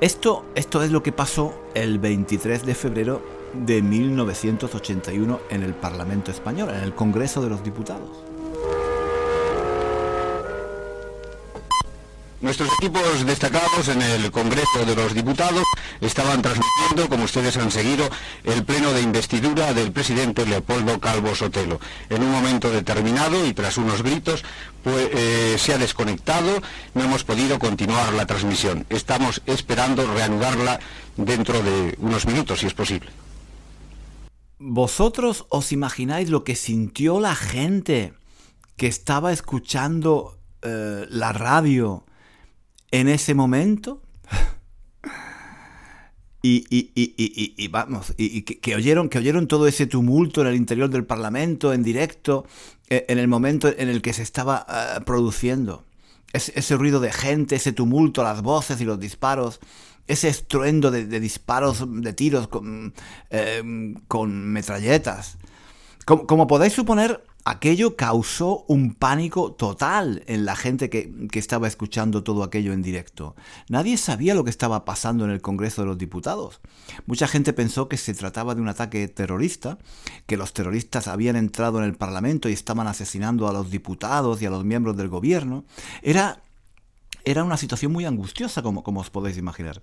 Esto, 0.00 0.44
esto 0.54 0.82
es 0.82 0.92
lo 0.92 1.02
que 1.02 1.10
pasó 1.10 1.60
el 1.74 1.98
23 1.98 2.64
de 2.64 2.74
febrero 2.76 3.43
de 3.54 3.82
1981 3.82 5.40
en 5.50 5.62
el 5.62 5.74
Parlamento 5.74 6.30
Español, 6.30 6.70
en 6.70 6.82
el 6.82 6.94
Congreso 6.94 7.42
de 7.42 7.50
los 7.50 7.62
Diputados. 7.62 8.24
Nuestros 12.44 12.68
equipos 12.78 13.24
destacados 13.24 13.88
en 13.88 14.02
el 14.02 14.30
Congreso 14.30 14.84
de 14.84 14.94
los 14.94 15.14
Diputados 15.14 15.64
estaban 16.02 16.42
transmitiendo, 16.42 17.08
como 17.08 17.24
ustedes 17.24 17.56
han 17.56 17.70
seguido, 17.70 18.06
el 18.44 18.64
pleno 18.64 18.92
de 18.92 19.00
investidura 19.00 19.72
del 19.72 19.92
presidente 19.92 20.44
Leopoldo 20.44 21.00
Calvo 21.00 21.34
Sotelo. 21.34 21.80
En 22.10 22.22
un 22.22 22.30
momento 22.30 22.70
determinado 22.70 23.46
y 23.46 23.54
tras 23.54 23.78
unos 23.78 24.02
gritos, 24.02 24.44
pues, 24.82 25.08
eh, 25.14 25.56
se 25.58 25.72
ha 25.72 25.78
desconectado, 25.78 26.60
no 26.92 27.04
hemos 27.04 27.24
podido 27.24 27.58
continuar 27.58 28.12
la 28.12 28.26
transmisión. 28.26 28.84
Estamos 28.90 29.40
esperando 29.46 30.06
reanudarla 30.12 30.80
dentro 31.16 31.62
de 31.62 31.96
unos 31.98 32.26
minutos, 32.26 32.60
si 32.60 32.66
es 32.66 32.74
posible. 32.74 33.23
¿Vosotros 34.66 35.44
os 35.50 35.72
imagináis 35.72 36.30
lo 36.30 36.42
que 36.42 36.56
sintió 36.56 37.20
la 37.20 37.34
gente 37.34 38.14
que 38.78 38.86
estaba 38.86 39.30
escuchando 39.30 40.38
eh, 40.62 41.04
la 41.10 41.34
radio 41.34 42.06
en 42.90 43.08
ese 43.08 43.34
momento? 43.34 44.00
y, 46.42 47.68
vamos, 47.68 48.14
y, 48.16 48.40
que, 48.40 48.74
oyeron, 48.74 49.10
que 49.10 49.18
oyeron 49.18 49.48
todo 49.48 49.66
ese 49.66 49.86
tumulto 49.86 50.40
en 50.40 50.46
el 50.46 50.56
interior 50.56 50.88
del 50.88 51.04
Parlamento, 51.04 51.74
en 51.74 51.82
directo, 51.82 52.46
eh, 52.88 53.04
en 53.10 53.18
el 53.18 53.28
momento 53.28 53.68
en 53.68 53.90
el 53.90 54.00
que 54.00 54.14
se 54.14 54.22
estaba 54.22 54.64
eh, 54.66 55.00
produciendo. 55.04 55.84
Ese 56.34 56.76
ruido 56.76 57.00
de 57.00 57.12
gente, 57.12 57.56
ese 57.56 57.72
tumulto, 57.72 58.22
las 58.22 58.42
voces 58.42 58.80
y 58.80 58.84
los 58.84 58.98
disparos, 58.98 59.60
ese 60.06 60.28
estruendo 60.28 60.90
de, 60.90 61.06
disparos, 61.20 61.84
de 61.86 62.12
tiros 62.12 62.48
con, 62.48 62.92
eh, 63.30 63.62
metralletas. 63.62 65.38
como 66.04 66.46
podéis 66.46 66.74
suponer, 66.74 67.24
Aquello 67.46 67.94
causó 67.94 68.64
un 68.68 68.94
pánico 68.94 69.52
total 69.52 70.22
en 70.26 70.46
la 70.46 70.56
gente 70.56 70.88
que, 70.88 71.12
estaba 71.34 71.68
escuchando 71.68 72.24
todo 72.24 72.42
aquello 72.42 72.72
en 72.72 72.80
directo. 72.80 73.36
Nadie 73.68 73.98
sabía 73.98 74.34
lo 74.34 74.44
que 74.44 74.50
estaba 74.50 74.86
pasando 74.86 75.26
en 75.26 75.30
el 75.30 75.42
Congreso 75.42 75.82
de 75.82 75.88
los 75.88 75.98
Diputados. 75.98 76.60
Mucha 77.04 77.28
gente 77.28 77.52
pensó 77.52 77.86
que 77.86 77.98
se 77.98 78.14
trataba 78.14 78.54
de 78.54 78.62
un 78.62 78.68
ataque 78.68 79.08
terrorista, 79.08 79.76
que 80.26 80.38
los 80.38 80.54
terroristas 80.54 81.06
habían 81.06 81.36
entrado 81.36 81.80
en 81.80 81.84
el 81.84 81.96
Parlamento 81.96 82.48
y 82.48 82.54
estaban 82.54 82.86
asesinando 82.86 83.46
a 83.46 83.52
los 83.52 83.70
diputados 83.70 84.40
y 84.40 84.46
a 84.46 84.50
los 84.50 84.64
miembros 84.64 84.96
del 84.96 85.08
gobierno. 85.08 85.64
Era, 86.00 86.40
era 87.26 87.44
una 87.44 87.58
situación 87.58 87.92
muy 87.92 88.06
angustiosa, 88.06 88.62
como, 88.62 88.82
como 88.82 89.00
os 89.00 89.10
podéis 89.10 89.36
imaginar. 89.36 89.82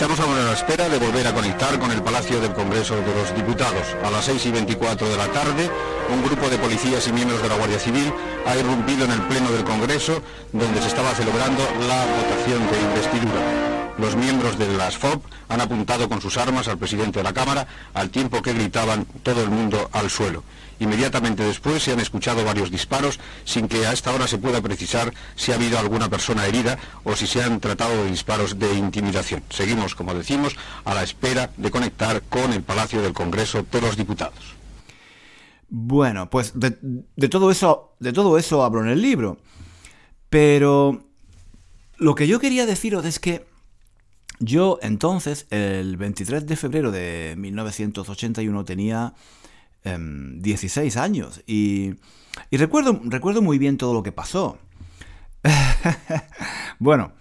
Estamos 0.00 0.20
ahora 0.20 0.40
a 0.40 0.44
la 0.44 0.52
espera 0.54 0.88
de 0.88 0.98
volver 0.98 1.26
a 1.26 1.34
conectar 1.34 1.78
con 1.78 1.90
el 1.90 2.02
Palacio 2.02 2.40
del 2.40 2.54
Congreso 2.54 2.96
de 2.96 3.14
los 3.14 3.36
Diputados. 3.36 3.86
A 4.02 4.10
las 4.10 4.24
6 4.24 4.46
y 4.46 4.50
24 4.50 5.06
de 5.06 5.16
la 5.18 5.26
tarde, 5.26 5.70
un 6.10 6.22
grupo 6.22 6.48
de 6.48 6.56
policías 6.56 7.06
y 7.06 7.12
miembros 7.12 7.42
de 7.42 7.50
la 7.50 7.56
Guardia 7.56 7.78
Civil 7.78 8.10
ha 8.46 8.56
irrumpido 8.56 9.04
en 9.04 9.10
el 9.10 9.20
Pleno 9.28 9.50
del 9.52 9.62
Congreso, 9.62 10.22
donde 10.54 10.80
se 10.80 10.88
estaba 10.88 11.10
celebrando 11.10 11.62
la 11.86 12.06
votación 12.16 12.66
de 12.70 12.80
investidura. 12.80 13.92
Los 13.98 14.16
miembros 14.16 14.58
de 14.58 14.72
las 14.72 14.96
FOB 14.96 15.20
han 15.50 15.60
apuntado 15.60 16.08
con 16.08 16.22
sus 16.22 16.38
armas 16.38 16.66
al 16.68 16.78
presidente 16.78 17.18
de 17.18 17.24
la 17.24 17.34
Cámara, 17.34 17.66
al 17.92 18.08
tiempo 18.08 18.40
que 18.40 18.54
gritaban 18.54 19.04
todo 19.22 19.42
el 19.42 19.50
mundo 19.50 19.90
al 19.92 20.08
suelo. 20.08 20.42
Inmediatamente 20.80 21.44
después 21.44 21.82
se 21.82 21.92
han 21.92 22.00
escuchado 22.00 22.44
varios 22.44 22.70
disparos 22.70 23.20
sin 23.44 23.68
que 23.68 23.86
a 23.86 23.92
esta 23.92 24.12
hora 24.12 24.26
se 24.26 24.38
pueda 24.38 24.60
precisar 24.60 25.12
si 25.36 25.52
ha 25.52 25.54
habido 25.54 25.78
alguna 25.78 26.08
persona 26.08 26.46
herida 26.46 26.78
o 27.04 27.14
si 27.14 27.26
se 27.26 27.42
han 27.42 27.60
tratado 27.60 28.02
de 28.02 28.10
disparos 28.10 28.58
de 28.58 28.74
intimidación. 28.74 29.42
Seguimos, 29.50 29.94
como 29.94 30.14
decimos, 30.14 30.56
a 30.84 30.94
la 30.94 31.02
espera 31.02 31.50
de 31.56 31.70
conectar 31.70 32.22
con 32.22 32.52
el 32.52 32.62
Palacio 32.62 33.02
del 33.02 33.12
Congreso 33.12 33.64
de 33.70 33.80
los 33.80 33.96
Diputados. 33.96 34.60
Bueno, 35.68 36.28
pues 36.30 36.52
de, 36.58 37.28
todo 37.28 37.50
eso, 37.50 37.94
de 38.00 38.12
todo 38.12 38.38
eso 38.38 38.64
hablo 38.64 38.82
en 38.82 38.88
el 38.88 39.00
libro. 39.00 39.38
Pero 40.28 41.04
lo 41.98 42.14
que 42.14 42.26
yo 42.26 42.40
quería 42.40 42.66
deciros 42.66 43.04
es 43.04 43.20
que 43.20 43.46
yo 44.40 44.78
entonces, 44.82 45.46
el 45.50 45.96
23 45.96 46.46
de 46.46 46.56
febrero 46.56 46.90
de 46.90 47.34
1981, 47.36 48.64
tenía 48.64 49.14
16 49.84 50.96
em, 50.96 51.02
años 51.02 51.42
y, 51.46 51.94
recuerdo, 52.50 53.00
recuerdo 53.04 53.42
muy 53.42 53.58
bien 53.58 53.76
todo 53.76 53.94
lo 53.94 54.02
que 54.02 54.12
pasó. 54.12 54.58
bueno, 56.78 57.12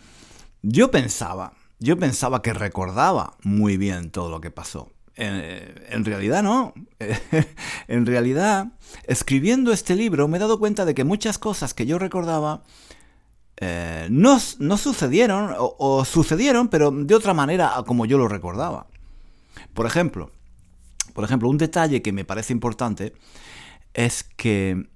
yo 0.62 0.92
pensaba, 0.92 1.54
yo 1.80 1.98
pensaba 1.98 2.42
que 2.42 2.54
recordaba 2.54 3.38
muy 3.44 3.78
bien 3.78 4.12
todo 4.12 4.30
lo 4.30 4.42
que 4.42 4.52
pasó. 4.52 4.92
En, 5.16 6.06
realidad 6.06 6.44
no. 6.44 6.74
en 7.88 8.06
realidad, 8.06 8.68
escribiendo 9.06 9.74
este 9.74 9.96
libro 9.96 10.28
me 10.30 10.38
he 10.38 10.40
dado 10.40 10.60
cuenta 10.60 10.86
de 10.86 10.96
que 10.96 11.04
muchas 11.04 11.38
cosas 11.38 11.74
que 11.74 11.86
yo 11.86 12.00
recordaba 12.00 12.64
eh, 13.58 14.08
no, 14.10 14.40
sucedieron 14.40 15.54
o, 15.58 16.06
sucedieron, 16.06 16.70
pero 16.70 16.92
de 16.92 17.16
otra 17.16 17.34
manera 17.34 17.74
como 17.86 18.06
yo 18.06 18.18
lo 18.18 18.30
recordaba. 18.30 18.88
Por 19.74 19.86
ejemplo, 19.86 20.32
por 21.20 21.26
ejemplo, 21.26 21.50
un 21.50 21.58
detalle 21.58 22.02
que 22.02 22.14
me 22.14 22.24
parece 22.24 22.54
importante 22.54 23.12
es 23.94 24.24
que 24.24 24.88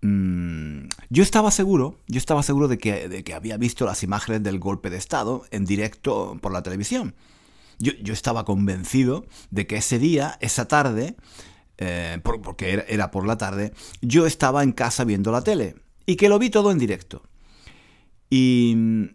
mm, 0.00 0.84
yo 1.10 1.22
estaba 1.22 1.50
seguro, 1.50 1.98
yo 2.06 2.16
estaba 2.16 2.42
seguro 2.42 2.66
de 2.66 2.78
que, 2.78 3.34
había 3.34 3.58
visto 3.58 3.84
las 3.84 4.02
imágenes 4.02 4.42
del 4.42 4.58
golpe 4.58 4.88
de 4.88 4.96
Estado 4.96 5.44
en 5.50 5.66
directo 5.66 6.38
por 6.40 6.50
la 6.50 6.62
televisión. 6.62 7.14
Yo, 7.78 7.92
estaba 8.10 8.46
convencido 8.46 9.26
de 9.50 9.66
que 9.66 9.76
ese 9.76 9.98
día, 9.98 10.38
esa 10.40 10.66
tarde, 10.66 11.14
eh, 11.76 12.18
porque 12.24 12.82
era 12.88 13.10
por 13.10 13.26
la 13.26 13.36
tarde, 13.36 13.74
yo 14.00 14.24
estaba 14.24 14.62
en 14.62 14.72
casa 14.72 15.04
viendo 15.04 15.30
la 15.30 15.42
tele 15.42 15.74
y 16.06 16.16
que 16.16 16.30
lo 16.30 16.38
vi 16.38 16.48
todo 16.48 16.70
en 16.70 16.78
directo. 16.78 17.22
Y, 18.30 19.10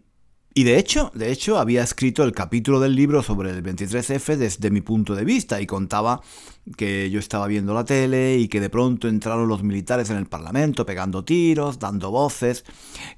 y 0.58 0.64
de 0.64 0.78
hecho, 0.78 1.12
de 1.12 1.30
hecho, 1.30 1.58
había 1.58 1.82
escrito 1.82 2.24
el 2.24 2.32
capítulo 2.32 2.80
del 2.80 2.94
libro 2.94 3.22
sobre 3.22 3.50
el 3.50 3.62
23F 3.62 4.36
desde 4.36 4.70
mi 4.70 4.80
punto 4.80 5.14
de 5.14 5.22
vista 5.22 5.60
y 5.60 5.66
contaba 5.66 6.22
que 6.78 7.10
yo 7.10 7.20
estaba 7.20 7.46
viendo 7.46 7.74
la 7.74 7.84
tele 7.84 8.38
y 8.38 8.48
que 8.48 8.58
de 8.58 8.70
pronto 8.70 9.06
entraron 9.06 9.48
los 9.48 9.62
militares 9.62 10.08
en 10.08 10.16
el 10.16 10.24
Parlamento 10.24 10.86
pegando 10.86 11.26
tiros, 11.26 11.78
dando 11.78 12.10
voces, 12.10 12.64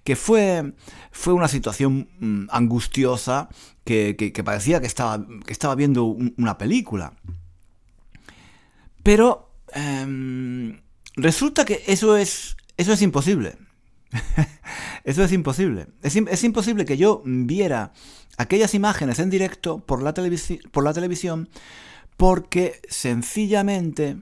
que 0.02 0.16
fue, 0.16 0.73
fue 1.12 1.33
una 1.33 1.47
situación 1.47 2.09
mm, 2.18 2.47
angustiosa 2.50 3.49
que, 3.85 4.42
parecía 4.45 4.80
que 4.80 4.88
estaba, 4.88 5.25
que 5.47 5.52
estaba 5.52 5.76
viendo 5.76 6.07
una 6.07 6.59
película. 6.59 7.12
Pero 9.04 9.52
em, 9.75 10.80
resulta 11.14 11.64
que 11.64 11.85
eso 11.87 12.16
es, 12.16 12.57
eso 12.76 12.92
es 12.92 13.00
imposible. 13.00 13.67
Eso 15.04 15.24
es 15.24 15.32
imposible. 15.32 15.86
Es, 16.02 16.44
imposible 16.44 16.84
que 16.84 16.96
yo 16.96 17.22
viera 17.24 17.92
aquellas 18.36 18.74
imágenes 18.74 19.18
en 19.18 19.30
directo 19.30 19.78
por 19.78 20.02
la, 20.02 20.14
por 20.70 20.84
la 20.84 20.92
televisión 20.92 21.48
porque 22.18 22.80
sencillamente, 22.88 24.18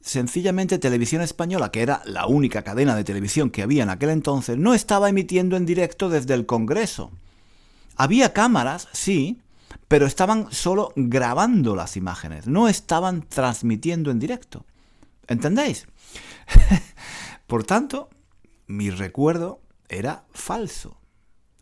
sencillamente 0.00 0.78
Televisión 0.78 1.20
Española, 1.20 1.70
que 1.70 1.82
era 1.82 2.02
la 2.06 2.26
única 2.26 2.62
cadena 2.62 2.96
de 2.96 3.04
televisión 3.04 3.50
que 3.50 3.62
había 3.62 3.82
en 3.82 3.90
aquel 3.90 4.10
entonces, 4.10 4.56
no 4.56 4.72
estaba 4.72 5.10
emitiendo 5.10 5.56
en 5.56 5.66
directo 5.66 6.08
desde 6.08 6.32
el 6.34 6.46
Congreso. 6.46 7.12
Había 7.96 8.32
cámaras, 8.32 8.88
sí, 8.92 9.42
pero 9.86 10.06
estaban 10.06 10.50
solo 10.50 10.94
grabando 10.96 11.76
las 11.76 11.98
imágenes, 11.98 12.46
no 12.46 12.68
estaban 12.68 13.28
transmitiendo 13.28 14.10
en 14.10 14.18
directo. 14.18 14.64
¿Entendéis? 15.28 15.86
Por 17.46 17.64
tanto, 17.64 18.08
mi 18.72 18.90
recuerdo 18.90 19.60
era 19.88 20.24
falso. 20.32 20.98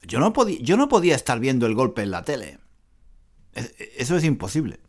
Yo 0.02 0.18
no, 0.20 0.32
podía, 0.32 1.14
estar 1.14 1.40
viendo 1.40 1.66
el 1.66 1.74
golpe 1.74 2.02
en 2.02 2.10
la 2.10 2.22
tele. 2.22 2.58
Eso 3.96 4.16
es 4.16 4.24
imposible. 4.24 4.80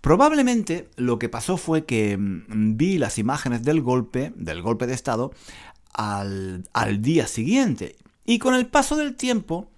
Probablemente 0.00 0.90
lo 0.96 1.18
que 1.18 1.28
pasó 1.28 1.56
fue 1.56 1.86
que 1.86 2.16
mm, 2.16 2.76
vi 2.76 2.98
las 2.98 3.18
imágenes 3.18 3.62
del 3.62 3.80
golpe, 3.80 4.32
del 4.36 4.60
golpe 4.62 4.86
de 4.86 4.94
Estado, 4.94 5.32
al, 5.94 6.68
al 6.72 7.00
día 7.00 7.26
siguiente. 7.26 7.96
Y 8.24 8.38
con 8.38 8.54
el 8.54 8.66
paso 8.66 8.96
del 8.96 9.14
tiempo, 9.16 9.70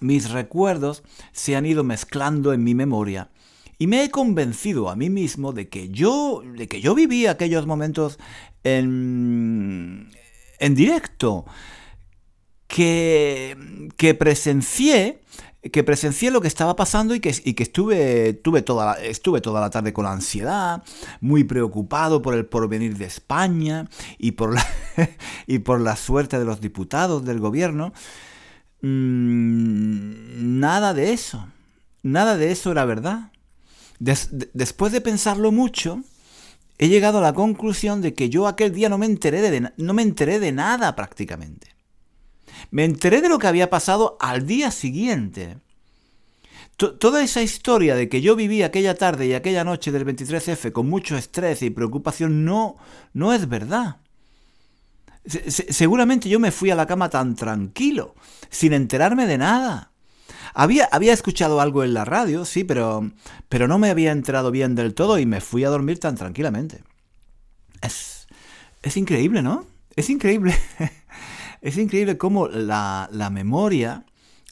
mis 0.00 0.30
recuerdos 0.30 1.02
se 1.32 1.56
han 1.56 1.66
ido 1.66 1.84
mezclando 1.84 2.52
en 2.52 2.64
mi 2.64 2.74
memoria 2.74 3.30
y 3.78 3.86
me 3.86 4.04
he 4.04 4.10
convencido 4.10 4.90
a 4.90 4.96
mí 4.96 5.08
mismo 5.08 5.52
de 5.52 5.70
que 5.70 5.88
yo, 5.88 6.42
de 6.44 6.68
que 6.68 6.82
yo 6.82 6.94
viví 6.94 7.26
aquellos 7.26 7.66
momentos 7.66 8.18
en, 8.62 10.10
en 10.60 10.74
directo, 10.76 11.44
que, 12.68 13.56
que 13.96 14.14
presencié 14.14 15.20
que 15.72 15.84
presencié 15.84 16.30
lo 16.30 16.40
que 16.40 16.48
estaba 16.48 16.74
pasando 16.74 17.14
y 17.14 17.20
que, 17.20 17.32
que 17.32 17.62
estuve, 17.62 18.32
tuve 18.32 18.62
toda 18.62 18.86
la, 18.86 19.04
estuve 19.04 19.42
toda 19.42 19.60
la 19.60 19.68
tarde 19.68 19.92
con 19.92 20.06
ansiedad, 20.06 20.82
muy 21.20 21.44
preocupado 21.44 22.22
por 22.22 22.34
el 22.34 22.46
porvenir 22.46 22.96
de 22.96 23.04
España 23.04 23.88
y 24.18 24.32
por 24.32 24.54
la, 24.54 24.66
y 25.46 25.58
por 25.58 25.80
la 25.80 25.96
suerte 25.96 26.38
de 26.38 26.46
los 26.46 26.62
diputados 26.62 27.24
del 27.26 27.40
gobierno. 27.40 27.92
Mm, 28.80 30.60
nada 30.60 30.94
de 30.94 31.12
eso, 31.12 31.46
nada 32.02 32.38
de 32.38 32.52
eso 32.52 32.72
era 32.72 32.86
verdad. 32.86 33.30
después 33.98 34.92
de 34.92 35.02
pensarlo 35.02 35.52
mucho, 35.52 36.00
he 36.80 36.88
llegado 36.88 37.18
a 37.18 37.20
la 37.20 37.34
conclusión 37.34 38.00
de 38.00 38.14
que 38.14 38.30
yo 38.30 38.46
aquel 38.46 38.72
día 38.72 38.88
no 38.88 38.96
me 38.96 39.04
enteré 39.04 39.42
de, 39.42 39.70
no 39.76 39.92
me 39.92 40.00
enteré 40.00 40.40
de 40.40 40.50
nada 40.50 40.96
prácticamente. 40.96 41.76
Me 42.70 42.86
enteré 42.86 43.20
de 43.20 43.28
lo 43.28 43.38
que 43.38 43.48
había 43.48 43.68
pasado 43.68 44.16
al 44.18 44.46
día 44.46 44.70
siguiente. 44.70 45.58
toda 46.78 47.22
esa 47.22 47.42
historia 47.42 47.94
de 47.94 48.08
que 48.08 48.22
yo 48.22 48.34
viví 48.34 48.62
aquella 48.62 48.94
tarde 48.94 49.26
y 49.26 49.34
aquella 49.34 49.62
noche 49.62 49.92
del 49.92 50.06
23F 50.06 50.72
con 50.72 50.88
mucho 50.88 51.18
estrés 51.18 51.60
y 51.60 51.68
preocupación 51.68 52.46
no, 52.46 52.76
no 53.12 53.34
es 53.34 53.46
verdad. 53.46 53.98
seguramente 55.26 56.30
yo 56.30 56.40
me 56.40 56.50
fui 56.50 56.70
a 56.70 56.74
la 56.74 56.86
cama 56.86 57.10
tan 57.10 57.34
tranquilo, 57.34 58.14
sin 58.48 58.72
enterarme 58.72 59.26
de 59.26 59.36
nada. 59.36 59.92
Había, 60.54 60.88
había 60.92 61.12
escuchado 61.12 61.60
algo 61.60 61.84
en 61.84 61.94
la 61.94 62.04
radio, 62.04 62.44
sí, 62.44 62.64
pero, 62.64 63.10
pero 63.48 63.68
no 63.68 63.78
me 63.78 63.90
había 63.90 64.12
enterado 64.12 64.50
bien 64.50 64.74
del 64.74 64.94
todo 64.94 65.18
y 65.18 65.26
me 65.26 65.40
fui 65.40 65.64
a 65.64 65.70
dormir 65.70 65.98
tan 65.98 66.16
tranquilamente. 66.16 66.82
Es, 67.82 68.26
es 68.82 68.96
increíble, 68.96 69.42
¿no? 69.42 69.66
Es 69.96 70.10
increíble. 70.10 70.54
es 71.60 71.76
increíble 71.76 72.18
cómo 72.18 72.48
la, 72.48 73.08
la 73.12 73.30
memoria 73.30 74.04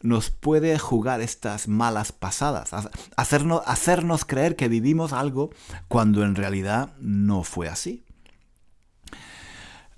nos 0.03 0.31
puede 0.31 0.79
jugar 0.79 1.21
estas 1.21 1.69
malas 1.69 2.13
pasadas, 2.13 2.71
hacernos, 3.17 3.63
hacernos 3.67 4.25
creer 4.25 4.55
que 4.57 4.69
vivimos 4.69 5.13
algo 5.13 5.51
cuando 5.89 6.23
en 6.23 6.35
realidad 6.35 6.95
no 7.01 7.43
fue 7.43 7.69
así. 7.69 8.05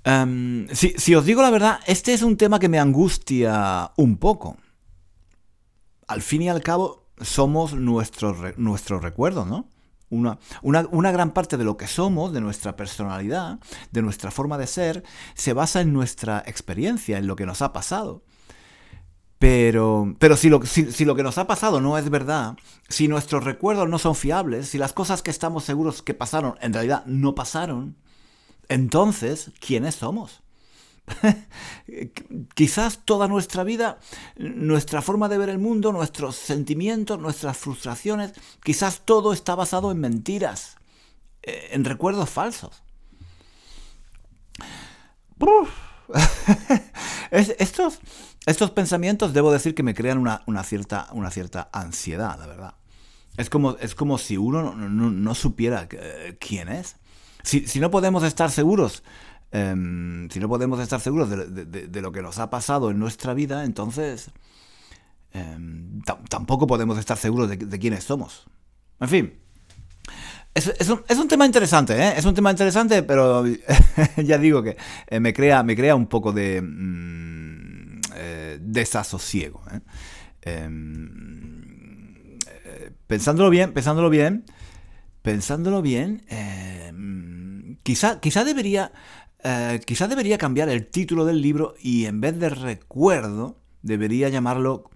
Em, 0.04 0.66
si, 0.72 0.94
si, 0.96 1.14
os 1.14 1.26
digo 1.26 1.42
la 1.42 1.50
verdad, 1.50 1.80
este 1.86 2.14
es 2.14 2.22
un 2.22 2.38
tema 2.38 2.58
que 2.58 2.70
me 2.70 2.78
angustia 2.78 3.92
un 3.96 4.16
poco 4.16 4.56
al 6.10 6.22
fin 6.22 6.42
y 6.42 6.48
al 6.48 6.60
cabo 6.60 7.06
somos 7.20 7.72
nuestros 7.72 8.58
nuestro 8.58 8.98
recuerdos, 8.98 9.46
¿no? 9.46 9.68
Una, 10.08 10.38
una, 10.60 11.12
gran 11.12 11.30
parte 11.30 11.56
de 11.56 11.62
lo 11.62 11.76
que 11.76 11.86
somos, 11.86 12.32
de 12.32 12.40
nuestra 12.40 12.74
personalidad, 12.74 13.60
de 13.92 14.02
nuestra 14.02 14.32
forma 14.32 14.58
de 14.58 14.66
ser, 14.66 15.04
se 15.34 15.52
basa 15.52 15.82
en 15.82 15.92
nuestra 15.92 16.42
experiencia, 16.46 17.18
en 17.18 17.28
lo 17.28 17.36
que 17.36 17.46
nos 17.46 17.62
ha 17.62 17.72
pasado. 17.72 18.24
Pero, 19.38 20.16
pero 20.18 20.36
si, 20.36 20.48
lo, 20.48 20.60
si, 20.66 21.04
lo 21.04 21.14
que 21.14 21.22
nos 21.22 21.38
ha 21.38 21.46
pasado 21.46 21.80
no 21.80 21.96
es 21.96 22.10
verdad, 22.10 22.56
si 22.88 23.06
nuestros 23.06 23.44
recuerdos 23.44 23.88
no 23.88 24.00
son 24.00 24.16
fiables, 24.16 24.68
si 24.68 24.78
las 24.78 24.92
cosas 24.92 25.22
que 25.22 25.30
estamos 25.30 25.62
seguros 25.62 26.02
que 26.02 26.12
pasaron 26.12 26.56
en 26.60 26.72
realidad 26.72 27.04
no 27.06 27.36
pasaron, 27.36 27.96
entonces, 28.68 29.52
¿quiénes 29.60 29.94
somos? 29.94 30.42
Quizás 32.54 33.00
toda 33.04 33.28
nuestra 33.28 33.64
vida, 33.64 33.98
nuestra 34.36 35.02
forma 35.02 35.28
de 35.28 35.38
ver 35.38 35.48
el 35.48 35.58
mundo, 35.58 35.92
nuestros 35.92 36.36
sentimientos, 36.36 37.18
nuestras 37.18 37.56
frustraciones, 37.56 38.32
quizás 38.62 39.02
todo 39.04 39.32
está 39.32 39.54
basado 39.54 39.90
en 39.90 39.98
mentiras, 39.98 40.76
eh, 41.42 41.70
en 41.72 41.84
recuerdos 41.84 42.30
falsos. 42.30 42.82
estos, 47.30 48.00
estos 48.46 48.70
pensamientos 48.70 49.32
debo 49.32 49.52
decir 49.52 49.74
que 49.74 49.82
me 49.82 49.94
crean 49.94 50.18
una, 50.18 50.64
cierta, 50.64 51.08
una 51.12 51.30
cierta 51.30 51.70
ansiedad, 51.72 52.38
la 52.38 52.46
verdad. 52.46 52.74
Es 53.36 53.48
como, 53.48 53.76
es 53.78 53.94
como 53.94 54.18
si 54.18 54.36
uno 54.36 54.74
no, 54.74 55.34
supiera 55.34 55.88
eh, 55.90 56.36
quién 56.40 56.68
es. 56.68 56.96
Si, 57.42 57.66
si, 57.66 57.80
no 57.80 57.90
podemos 57.90 58.22
estar 58.22 58.50
seguros 58.50 59.02
Em, 59.52 60.28
si 60.30 60.38
no 60.38 60.48
podemos 60.48 60.78
estar 60.78 61.00
seguros 61.00 61.28
de, 61.28 62.00
lo 62.00 62.12
que 62.12 62.22
nos 62.22 62.38
ha 62.38 62.50
pasado 62.50 62.90
en 62.90 62.98
nuestra 63.00 63.34
vida, 63.34 63.64
entonces 63.64 64.30
em, 65.32 66.00
tampoco 66.28 66.66
podemos 66.68 66.98
estar 66.98 67.16
seguros 67.16 67.48
de, 67.50 67.78
quiénes 67.78 68.04
somos. 68.04 68.46
En 69.00 69.08
fin, 69.08 69.32
es, 70.54 70.88
un, 70.88 71.28
tema 71.28 71.46
interesante, 71.46 71.94
¿eh? 71.94 72.14
Es 72.16 72.24
un 72.24 72.34
tema 72.34 72.50
interesante, 72.50 73.02
pero 73.02 73.44
ya 74.16 74.38
digo 74.38 74.62
que 74.62 74.76
eh, 75.08 75.18
me, 75.18 75.32
crea, 75.32 75.62
me 75.62 75.74
crea 75.74 75.96
un 75.96 76.06
poco 76.06 76.32
de 76.32 76.62
mm, 76.62 78.00
eh, 78.14 78.58
desasosiego. 78.60 79.62
Em, 80.42 81.62
pensándolo 83.08 83.50
bien, 83.50 83.72
pensándolo 83.72 84.10
bien, 84.10 84.44
pensándolo 85.22 85.82
bien, 85.82 86.22
quizá, 87.82 88.20
quizá 88.20 88.44
debería 88.44 88.92
eh, 89.44 89.80
quizá 89.84 90.08
debería 90.08 90.38
cambiar 90.38 90.68
el 90.68 90.86
título 90.86 91.24
del 91.24 91.40
libro 91.40 91.74
y 91.80 92.06
en 92.06 92.20
vez 92.20 92.38
de 92.38 92.48
recuerdo, 92.50 93.56
debería 93.82 94.28
llamarlo... 94.28 94.90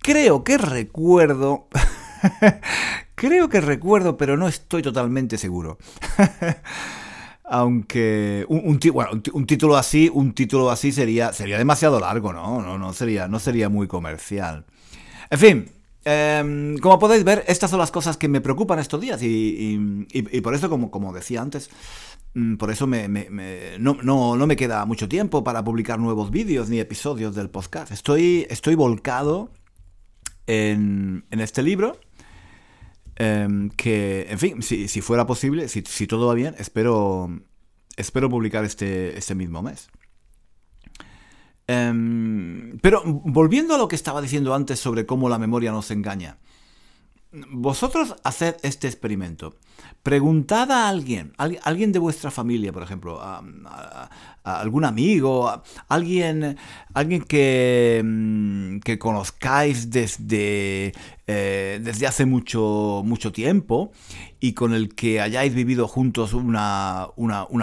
Creo 0.00 0.44
que 0.44 0.58
recuerdo... 0.58 1.68
Creo 3.16 3.48
que 3.48 3.62
recuerdo, 3.62 4.18
pero 4.18 4.36
no 4.36 4.46
estoy 4.46 4.82
totalmente 4.82 5.38
seguro. 5.38 5.78
Aunque 7.44 8.44
un, 8.48 8.78
título 8.78 9.76
así, 9.76 10.10
un 10.12 10.34
título 10.34 10.70
así 10.70 10.92
sería, 10.92 11.32
sería 11.32 11.56
demasiado 11.56 11.98
largo, 11.98 12.34
¿no? 12.34 12.60
No, 12.60 12.76
no, 12.76 12.92
sería, 12.92 13.26
no 13.26 13.38
sería 13.38 13.70
muy 13.70 13.86
comercial. 13.86 14.66
En 15.30 15.38
fin, 15.38 15.70
em, 16.04 16.76
como 16.78 16.98
podéis 16.98 17.24
ver, 17.24 17.42
estas 17.46 17.70
son 17.70 17.78
las 17.78 17.90
cosas 17.90 18.18
que 18.18 18.28
me 18.28 18.42
preocupan 18.42 18.80
estos 18.80 19.00
días 19.00 19.22
y, 19.22 19.78
por 20.42 20.54
eso, 20.54 20.68
como, 20.68 20.90
como 20.90 21.14
decía 21.14 21.40
antes, 21.40 21.70
por 22.58 22.70
eso 22.70 22.86
me, 22.86 23.08
no, 23.78 24.46
me 24.46 24.56
queda 24.56 24.84
mucho 24.84 25.08
tiempo 25.08 25.42
para 25.42 25.64
publicar 25.64 25.98
nuevos 25.98 26.30
vídeos 26.30 26.68
ni 26.68 26.78
episodios 26.80 27.34
del 27.34 27.48
podcast. 27.48 27.90
Estoy, 27.92 28.46
estoy 28.50 28.74
volcado 28.74 29.50
en, 30.46 31.24
este 31.30 31.62
libro. 31.62 31.98
Em, 33.14 33.70
que, 33.70 34.26
en 34.28 34.38
fin, 34.38 34.62
si, 34.62 35.00
fuera 35.00 35.26
posible, 35.26 35.68
si, 35.68 36.06
todo 36.06 36.26
va 36.26 36.34
bien, 36.34 36.54
espero, 36.58 37.30
espero 37.96 38.28
publicar 38.28 38.64
este, 38.66 39.16
este 39.16 39.34
mismo 39.34 39.62
mes. 39.62 39.88
Em, 41.66 42.78
pero 42.82 43.02
volviendo 43.04 43.74
a 43.74 43.78
lo 43.78 43.88
que 43.88 43.96
estaba 43.96 44.20
diciendo 44.20 44.54
antes 44.54 44.78
sobre 44.78 45.06
cómo 45.06 45.30
la 45.30 45.38
memoria 45.38 45.72
nos 45.72 45.90
engaña. 45.90 46.36
Vosotros 47.50 48.16
haced 48.24 48.56
este 48.62 48.86
experimento. 48.86 49.56
Preguntad 50.02 50.70
a 50.70 50.88
alguien, 50.88 51.32
a 51.36 51.48
alguien 51.64 51.92
de 51.92 51.98
vuestra 51.98 52.30
familia, 52.30 52.72
por 52.72 52.82
ejemplo, 52.82 53.20
a, 53.20 53.42
algún 54.44 54.84
amigo, 54.84 55.48
a 55.48 55.62
alguien, 55.88 56.56
alguien 56.94 57.22
que, 57.22 58.00
mm, 58.04 58.78
que 58.78 58.98
conozcáis 58.98 59.90
desde, 59.90 60.94
eh, 61.26 61.80
desde 61.82 62.06
hace 62.06 62.24
mucho, 62.24 63.02
mucho 63.04 63.32
tiempo 63.32 63.90
y 64.38 64.52
con 64.52 64.72
el 64.72 64.94
que 64.94 65.20
hayáis 65.20 65.54
vivido 65.54 65.88
juntos 65.88 66.32
una, 66.32 67.10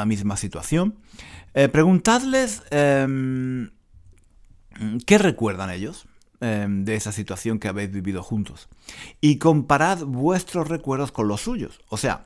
misma 0.05 0.37
situación. 0.37 0.95
Eh, 1.53 1.69
preguntadles 1.69 2.63
em, 2.71 3.71
qué 5.05 5.17
recuerdan 5.17 5.69
ellos. 5.69 6.05
Em, 6.45 6.83
de 6.83 6.95
esa 6.95 7.13
situación 7.13 7.57
que 7.57 7.69
habéis 7.69 7.89
vivido 7.89 8.21
juntos. 8.21 8.67
Y 9.21 9.37
comparad 9.37 10.03
vuestros 10.03 10.67
recuerdos 10.67 11.13
con 11.13 11.29
los 11.29 11.39
suyos. 11.39 11.79
O 11.87 11.95
sea, 11.95 12.25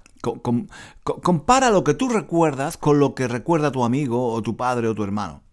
compara 1.04 1.70
lo 1.70 1.84
que 1.84 1.94
tú 1.94 2.10
recuerdas 2.10 2.78
con 2.78 3.00
lo 3.00 3.14
que 3.14 3.28
recuerda 3.28 3.72
tu 3.72 3.84
amigo 3.84 4.34
o 4.34 4.42
tu 4.42 4.58
padre 4.58 4.88
o 4.88 4.96
tu 4.96 5.04
hermano. 5.04 5.44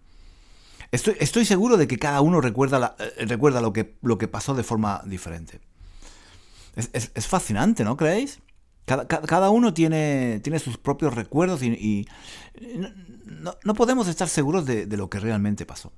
Estoy, 0.92 1.14
estoy 1.20 1.44
seguro 1.44 1.76
de 1.76 1.86
que 1.86 1.98
cada 1.98 2.22
uno 2.22 2.40
recuerda, 2.40 2.96
eh, 2.98 3.26
recuerda 3.26 3.60
lo, 3.60 3.74
que, 3.74 3.96
lo 4.00 4.16
que 4.16 4.28
pasó 4.28 4.54
de 4.54 4.62
forma 4.62 5.02
diferente. 5.04 5.60
Es, 6.74 7.26
fascinante, 7.26 7.84
¿no 7.84 7.98
creéis? 7.98 8.40
Cada, 8.86 9.50
uno 9.50 9.74
tiene, 9.74 10.40
tiene, 10.42 10.58
sus 10.58 10.78
propios 10.78 11.14
recuerdos 11.14 11.62
y, 11.62 12.08
no, 13.26 13.74
podemos 13.74 14.08
estar 14.08 14.30
seguros 14.30 14.64
de, 14.64 14.86
lo 14.96 15.10
que 15.10 15.20
realmente 15.20 15.66
pasó. 15.66 15.92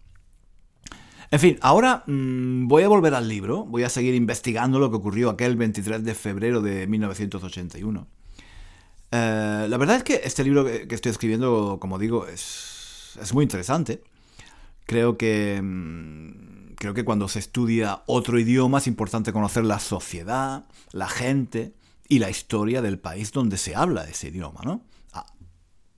En 1.30 1.40
fin, 1.40 1.58
ahora 1.60 2.04
mm, 2.06 2.68
voy 2.68 2.84
a 2.84 2.88
volver 2.88 3.14
al 3.14 3.28
libro, 3.28 3.64
voy 3.64 3.82
a 3.82 3.88
seguir 3.88 4.14
investigando 4.14 4.78
lo 4.78 4.90
que 4.90 4.96
ocurrió 4.96 5.30
aquel 5.30 5.56
23 5.56 6.04
de 6.04 6.14
febrero 6.14 6.60
de 6.60 6.86
1981. 6.86 8.06
Eh, 9.10 9.66
la 9.68 9.76
verdad 9.76 9.96
es 9.96 10.04
que 10.04 10.20
este 10.24 10.44
libro 10.44 10.64
que, 10.64 10.86
estoy 10.90 11.10
escribiendo, 11.10 11.78
como 11.80 11.98
digo, 11.98 12.26
es, 12.26 13.18
muy 13.32 13.42
interesante. 13.42 14.02
Creo 14.84 15.16
que, 15.16 15.60
mm, 15.60 16.74
creo 16.76 16.94
que 16.94 17.04
cuando 17.04 17.28
se 17.28 17.40
estudia 17.40 18.02
otro 18.06 18.38
idioma 18.38 18.78
es 18.78 18.86
importante 18.86 19.32
conocer 19.32 19.64
la 19.64 19.80
sociedad, 19.80 20.66
la 20.92 21.08
gente 21.08 21.72
y 22.08 22.20
la 22.20 22.30
historia 22.30 22.82
del 22.82 23.00
país 23.00 23.32
donde 23.32 23.56
se 23.56 23.74
habla 23.74 24.04
ese 24.04 24.28
idioma, 24.28 24.60
¿no? 24.64 24.82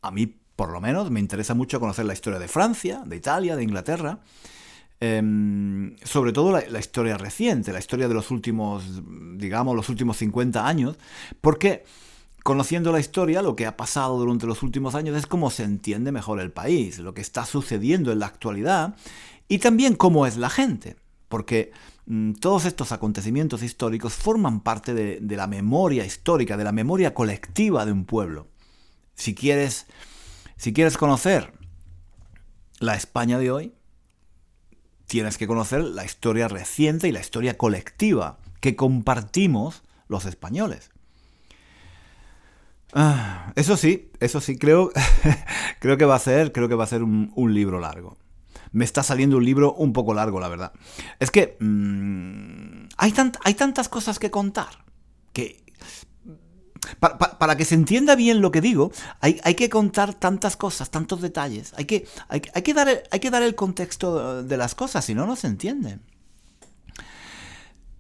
A 0.00 0.12
mí, 0.12 0.32
por 0.54 0.70
lo 0.70 0.80
menos, 0.80 1.10
me 1.10 1.18
interesa 1.18 1.54
mucho 1.54 1.80
conocer 1.80 2.06
la 2.06 2.12
historia 2.12 2.38
de 2.38 2.46
Francia, 2.46 3.02
de 3.04 3.16
Italia, 3.16 3.56
de 3.56 3.64
Inglaterra 3.64 4.20
Em, 5.00 5.96
sobre 6.02 6.32
todo 6.32 6.50
la, 6.50 6.80
historia 6.80 7.16
reciente, 7.16 7.72
la 7.72 7.78
historia 7.78 8.08
de 8.08 8.14
los 8.14 8.32
últimos, 8.32 9.00
digamos, 9.36 9.76
los 9.76 9.88
últimos 9.88 10.16
50 10.16 10.66
años, 10.66 10.98
porque 11.40 11.84
conociendo 12.42 12.90
la 12.90 12.98
historia, 12.98 13.40
lo 13.40 13.54
que 13.54 13.66
ha 13.66 13.76
pasado 13.76 14.18
durante 14.18 14.46
los 14.46 14.64
últimos 14.64 14.96
años 14.96 15.16
es 15.16 15.26
cómo 15.26 15.50
se 15.50 15.62
entiende 15.62 16.10
mejor 16.10 16.40
el 16.40 16.50
país, 16.50 16.98
lo 16.98 17.14
que 17.14 17.20
está 17.20 17.44
sucediendo 17.44 18.10
en 18.10 18.18
la 18.18 18.26
actualidad 18.26 18.96
y 19.46 19.58
también 19.58 19.94
cómo 19.94 20.26
es 20.26 20.36
la 20.36 20.50
gente, 20.50 20.96
porque 21.28 21.70
mm, 22.06 22.32
todos 22.32 22.64
estos 22.64 22.90
acontecimientos 22.90 23.62
históricos 23.62 24.14
forman 24.14 24.60
parte 24.60 24.94
de, 24.94 25.20
de 25.20 25.36
la 25.36 25.46
memoria 25.46 26.04
histórica, 26.04 26.56
de 26.56 26.64
la 26.64 26.72
memoria 26.72 27.14
colectiva 27.14 27.86
de 27.86 27.92
un 27.92 28.04
pueblo. 28.04 28.48
Si 29.14 29.36
quieres, 29.36 29.86
si 30.56 30.72
quieres 30.72 30.96
conocer 30.96 31.52
la 32.80 32.96
España 32.96 33.38
de 33.38 33.52
hoy, 33.52 33.74
tienes 35.08 35.38
que 35.38 35.46
conocer 35.46 35.82
la 35.82 36.04
historia 36.04 36.46
reciente 36.46 37.08
y 37.08 37.12
la 37.12 37.20
historia 37.20 37.56
colectiva 37.58 38.38
que 38.60 38.76
compartimos 38.76 39.82
los 40.06 40.26
españoles. 40.26 40.90
Ah, 42.92 43.52
eso 43.56 43.76
sí, 43.76 44.10
eso 44.20 44.40
sí, 44.40 44.56
creo, 44.56 44.92
creo 45.80 45.96
que 45.96 46.04
va 46.04 46.14
a 46.14 46.20
ser, 46.20 46.52
creo 46.52 46.68
que 46.68 46.74
va 46.74 46.84
a 46.84 46.88
ser 46.88 47.02
un, 47.02 47.54
libro 47.54 47.80
largo. 47.80 48.16
Me 48.70 48.84
está 48.84 49.02
saliendo 49.02 49.38
un 49.38 49.44
libro 49.44 49.72
un 49.72 49.94
poco 49.94 50.12
largo, 50.12 50.40
la 50.40 50.48
verdad. 50.48 50.72
Es 51.18 51.30
que 51.30 51.56
mm, 51.58 52.88
hay, 52.98 53.14
hay 53.44 53.54
tantas 53.54 53.88
cosas 53.88 54.18
que 54.18 54.30
contar 54.30 54.84
que 55.32 55.67
para, 57.00 57.56
que 57.56 57.64
se 57.64 57.74
entienda 57.74 58.14
bien 58.14 58.40
lo 58.40 58.50
que 58.50 58.60
digo, 58.60 58.92
hay, 59.20 59.54
que 59.54 59.68
contar 59.68 60.14
tantas 60.14 60.56
cosas, 60.56 60.90
tantos 60.90 61.20
detalles. 61.20 61.72
Hay 61.76 61.84
que, 61.84 62.06
hay, 62.28 62.40
que 62.40 62.74
dar 62.74 62.88
el, 62.88 63.00
hay 63.10 63.20
que 63.20 63.30
dar 63.30 63.42
el 63.42 63.54
contexto 63.54 64.42
de 64.42 64.56
las 64.56 64.74
cosas, 64.74 65.04
si 65.04 65.14
no, 65.14 65.26
no 65.26 65.36
se 65.36 65.46
entiende. 65.46 65.98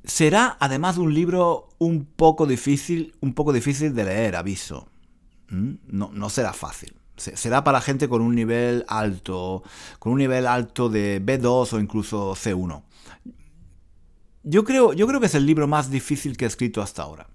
Será 0.04 0.56
además 0.60 0.96
un 0.96 1.12
libro 1.12 1.68
un 1.78 2.06
poco 2.06 2.46
difícil, 2.46 3.14
un 3.20 3.34
poco 3.34 3.52
difícil 3.52 3.94
de 3.94 4.04
leer, 4.04 4.36
aviso. 4.36 4.88
¿Mm? 5.50 5.74
No, 5.86 6.10
no 6.12 6.30
será 6.30 6.52
fácil. 6.52 6.94
Será 7.16 7.64
para 7.64 7.80
gente 7.80 8.08
con 8.08 8.22
un 8.22 8.34
nivel 8.34 8.84
alto, 8.86 9.64
con 9.98 10.12
un 10.12 10.18
nivel 10.18 10.46
alto 10.46 10.88
de 10.88 11.20
B2 11.20 11.72
o 11.72 11.80
incluso 11.80 12.34
C1. 12.34 12.82
Yo 14.44 14.64
creo, 14.64 14.92
yo 14.92 15.06
creo 15.06 15.20
que 15.20 15.26
es 15.26 15.34
el 15.34 15.44
libro 15.44 15.66
más 15.66 15.90
difícil 15.90 16.36
que 16.36 16.44
he 16.44 16.48
escrito 16.48 16.80
hasta 16.80 17.02
ahora. 17.02 17.26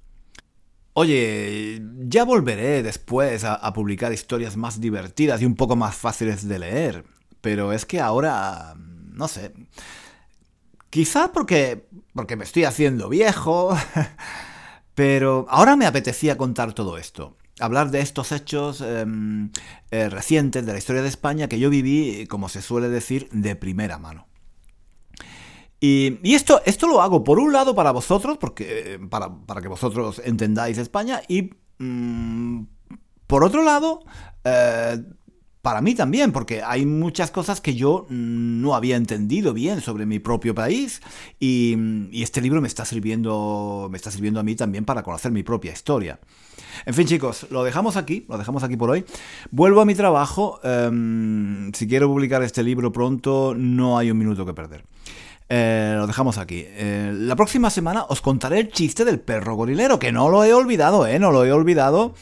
Oye, 0.93 1.81
ya 2.07 2.23
volveré 2.23 2.83
después 2.83 3.43
a, 3.43 3.73
publicar 3.73 4.13
historias 4.13 4.57
más 4.57 4.79
divertidas 4.79 5.41
y 5.41 5.45
un 5.45 5.55
poco 5.55 5.75
más 5.75 5.95
fáciles 5.95 6.47
de 6.47 6.59
leer, 6.59 7.05
pero 7.41 7.73
es 7.73 7.85
que 7.85 7.99
ahora, 7.99 8.75
no 8.77 9.27
sé, 9.27 9.53
quizá 10.91 11.31
porque, 11.31 11.87
porque 12.13 12.35
me 12.35 12.43
estoy 12.43 12.65
haciendo 12.65 13.09
viejo, 13.09 13.75
pero 14.95 15.47
ahora 15.49 15.75
me 15.75 15.87
apetecía 15.87 16.37
contar 16.37 16.73
todo 16.73 16.97
esto 16.97 17.35
hablar 17.59 17.91
de 17.91 18.01
estos 18.01 18.31
hechos 18.31 18.81
em, 18.81 19.51
eh, 19.91 20.09
recientes 20.09 20.65
de 20.65 20.71
la 20.71 20.77
historia 20.77 21.01
de 21.01 21.07
España 21.07 21.47
que 21.47 21.59
yo 21.59 21.69
viví, 21.69 22.25
como 22.27 22.49
se 22.49 22.61
suele 22.61 22.89
decir, 22.89 23.29
de 23.31 23.55
primera 23.55 23.99
mano. 23.99 24.27
Y, 25.85 26.33
esto, 26.33 26.61
esto 26.65 26.87
lo 26.87 27.01
hago 27.01 27.25
por 27.25 27.39
un 27.39 27.51
lado 27.51 27.75
para 27.75 27.91
vosotros, 27.91 28.37
porque, 28.37 28.97
para, 29.09 29.61
que 29.61 29.67
vosotros 29.67 30.21
entendáis 30.23 30.77
España, 30.77 31.21
y 31.27 31.49
mm, 31.77 32.63
por 33.27 33.43
otro 33.43 33.63
lado, 33.63 33.99
eh, 34.45 35.03
para 35.61 35.81
mí 35.81 35.93
también, 35.93 36.31
porque 36.31 36.63
hay 36.63 36.85
muchas 36.85 37.31
cosas 37.31 37.59
que 37.59 37.75
yo 37.75 38.05
no 38.07 38.75
había 38.75 38.95
entendido 38.95 39.53
bien 39.53 39.81
sobre 39.81 40.05
mi 40.05 40.19
propio 40.19 40.55
país 40.55 41.01
y, 41.37 41.77
este 42.13 42.39
libro 42.39 42.61
me 42.61 42.69
está 42.69 42.85
sirviendo 42.85 43.89
me 43.91 43.97
está 43.97 44.09
sirviendo 44.09 44.39
a 44.39 44.43
mí 44.43 44.55
también 44.55 44.85
para 44.85 45.03
conocer 45.03 45.33
mi 45.33 45.43
propia 45.43 45.73
historia. 45.73 46.17
En 46.85 46.93
fin, 46.93 47.07
chicos, 47.07 47.47
lo 47.49 47.61
dejamos 47.65 47.97
aquí, 47.97 48.25
lo 48.29 48.37
dejamos 48.37 48.63
aquí 48.63 48.77
por 48.77 48.89
hoy. 48.89 49.03
Vuelvo 49.51 49.81
a 49.81 49.85
mi 49.85 49.95
trabajo. 49.95 50.61
Em, 50.63 51.73
si 51.73 51.89
quiero 51.89 52.07
publicar 52.07 52.41
este 52.41 52.63
libro 52.63 52.93
pronto, 52.93 53.53
no 53.53 53.97
hay 53.97 54.11
un 54.11 54.17
minuto 54.17 54.45
que 54.45 54.53
perder. 54.53 54.85
Eh, 55.49 55.93
lo 55.97 56.07
dejamos 56.07 56.37
aquí. 56.37 56.63
Eh, 56.65 57.11
la 57.13 57.35
próxima 57.35 57.69
semana 57.69 58.05
os 58.09 58.21
contaré 58.21 58.59
el 58.59 58.71
chiste 58.71 59.05
del 59.05 59.19
perro 59.19 59.55
gorilero, 59.55 59.99
que 59.99 60.11
no 60.11 60.29
lo 60.29 60.43
he 60.43 60.53
olvidado, 60.53 61.05
¿eh? 61.05 61.19
No 61.19 61.31
lo 61.31 61.45
he 61.45 61.51
olvidado. 61.51 62.15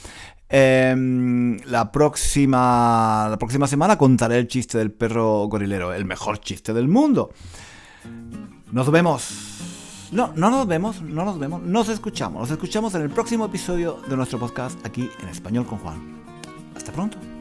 Em, 0.49 1.59
la, 1.65 1.91
próxima, 1.93 3.27
la 3.29 3.37
próxima 3.37 3.67
semana 3.67 3.97
contaré 3.97 4.37
el 4.37 4.47
chiste 4.47 4.77
del 4.77 4.91
perro 4.91 5.45
gorilero, 5.45 5.93
el 5.93 6.03
mejor 6.03 6.39
chiste 6.39 6.73
del 6.73 6.89
mundo. 6.89 7.31
Nos 8.71 8.91
vemos. 8.91 9.29
No, 10.11 10.33
no 10.35 10.49
nos 10.49 10.67
vemos, 10.67 11.01
no 11.01 11.23
nos 11.23 11.39
vemos, 11.39 11.61
nos 11.61 11.87
escuchamos. 11.87 12.41
Nos 12.41 12.51
escuchamos 12.51 12.93
en 12.95 13.03
el 13.03 13.09
próximo 13.09 13.45
episodio 13.45 14.01
de 14.09 14.17
nuestro 14.17 14.39
podcast 14.39 14.85
aquí 14.85 15.09
en 15.21 15.29
Español 15.29 15.65
con 15.65 15.79
Juan. 15.79 16.21
Hasta 16.75 16.91
pronto. 16.91 17.40